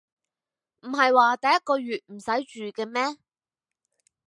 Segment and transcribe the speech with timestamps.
[0.79, 3.17] 唔係話第一個月唔使住嘅咩